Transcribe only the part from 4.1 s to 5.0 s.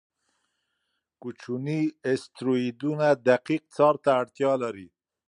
اړتیا لري.